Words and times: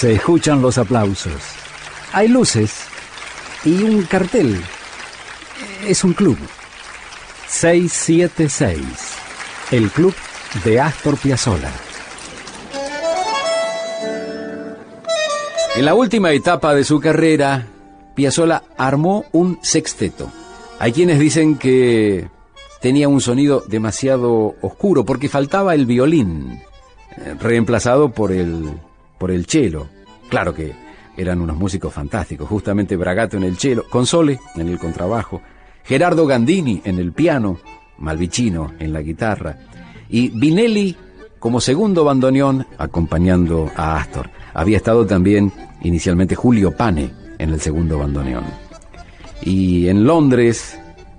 Se 0.00 0.14
escuchan 0.14 0.62
los 0.62 0.78
aplausos. 0.78 1.42
Hay 2.14 2.28
luces 2.28 2.86
y 3.66 3.82
un 3.82 4.04
cartel. 4.04 4.58
Es 5.86 6.04
un 6.04 6.14
club. 6.14 6.38
676. 7.48 8.80
El 9.70 9.90
club 9.90 10.14
de 10.64 10.80
Astor 10.80 11.18
Piazzolla. 11.18 11.70
En 15.76 15.84
la 15.84 15.92
última 15.92 16.32
etapa 16.32 16.74
de 16.74 16.84
su 16.84 16.98
carrera, 16.98 17.66
Piazzolla 18.14 18.62
armó 18.78 19.26
un 19.32 19.58
sexteto. 19.60 20.32
Hay 20.78 20.92
quienes 20.92 21.18
dicen 21.18 21.58
que 21.58 22.26
tenía 22.80 23.06
un 23.06 23.20
sonido 23.20 23.64
demasiado 23.68 24.54
oscuro 24.62 25.04
porque 25.04 25.28
faltaba 25.28 25.74
el 25.74 25.84
violín, 25.84 26.62
eh, 27.18 27.34
reemplazado 27.38 28.12
por 28.12 28.32
el 28.32 28.80
por 29.20 29.30
el 29.30 29.44
cello. 29.44 29.86
Claro 30.30 30.54
que 30.54 30.72
eran 31.14 31.42
unos 31.42 31.58
músicos 31.58 31.92
fantásticos, 31.92 32.48
justamente 32.48 32.96
Bragato 32.96 33.36
en 33.36 33.42
el 33.42 33.58
cello, 33.58 33.84
Console 33.90 34.40
en 34.56 34.66
el 34.66 34.78
contrabajo, 34.78 35.42
Gerardo 35.84 36.26
Gandini 36.26 36.80
en 36.84 36.98
el 36.98 37.12
piano, 37.12 37.58
Malvicino 37.98 38.72
en 38.78 38.94
la 38.94 39.02
guitarra 39.02 39.58
y 40.08 40.30
Vinelli 40.30 40.96
como 41.38 41.60
segundo 41.60 42.02
bandoneón 42.02 42.66
acompañando 42.78 43.70
a 43.76 44.00
Astor. 44.00 44.30
Había 44.54 44.78
estado 44.78 45.06
también 45.06 45.52
inicialmente 45.82 46.34
Julio 46.34 46.74
Pane 46.74 47.10
en 47.38 47.50
el 47.50 47.60
segundo 47.60 47.98
bandoneón. 47.98 48.44
Y 49.42 49.88
en 49.88 50.04
Londres, 50.04 50.78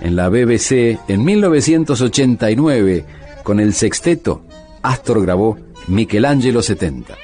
en 0.00 0.16
la 0.16 0.30
BBC, 0.30 0.98
en 1.08 1.24
1989, 1.24 3.04
con 3.42 3.60
el 3.60 3.74
sexteto, 3.74 4.44
Astor 4.82 5.22
grabó 5.22 5.58
Michelangelo 5.88 6.62
70. 6.62 7.16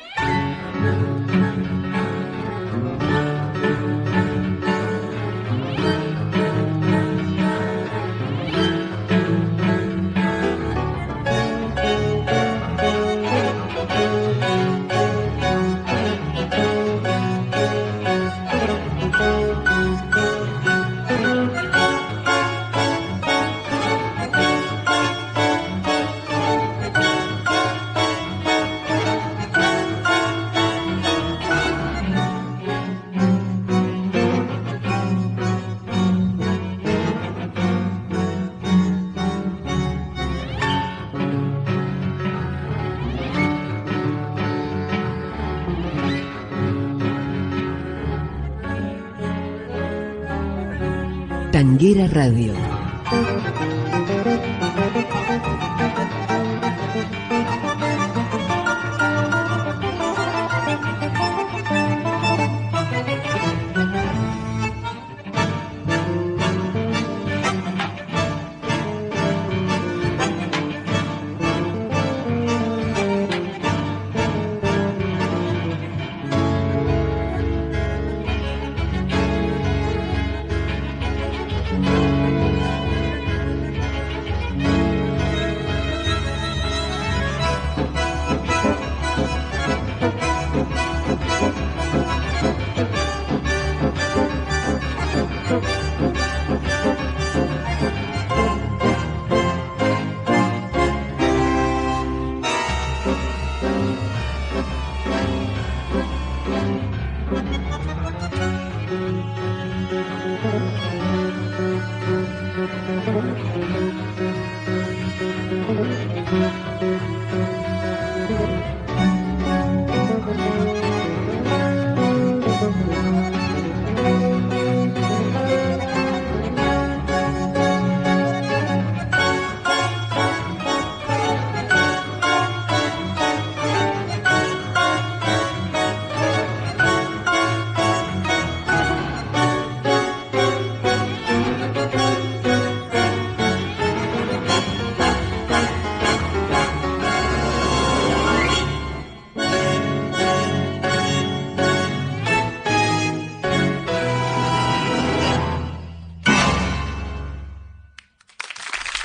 Amen. 0.89 1.18
Tanguera 51.59 52.07
Radio. 52.07 52.55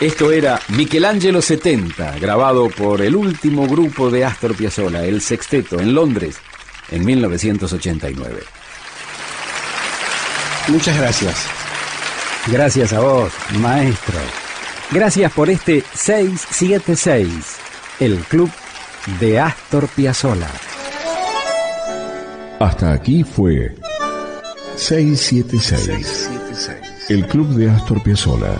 Esto 0.03 0.33
era 0.33 0.59
Michelangelo 0.67 1.41
70, 1.41 2.19
grabado 2.19 2.67
por 2.67 3.01
el 3.01 3.15
último 3.15 3.65
grupo 3.67 4.11
de 4.11 4.25
Astor 4.25 4.53
Piazzolla, 4.53 5.05
el 5.05 5.21
Sexteto, 5.21 5.79
en 5.79 5.95
Londres, 5.95 6.35
en 6.91 7.05
1989. 7.05 8.43
Muchas 10.67 10.97
gracias. 10.97 11.45
Gracias 12.47 12.91
a 12.91 12.99
vos, 12.99 13.31
maestro. 13.59 14.19
Gracias 14.91 15.31
por 15.31 15.49
este 15.49 15.85
676, 15.93 17.29
el 18.01 18.17
club 18.25 18.51
de 19.21 19.39
Astor 19.39 19.87
Piazzolla. 19.87 20.51
Hasta 22.59 22.91
aquí 22.91 23.23
fue 23.23 23.73
676, 24.75 26.29
el 27.07 27.25
club 27.25 27.47
de 27.55 27.69
Astor 27.69 28.03
Piazzolla 28.03 28.59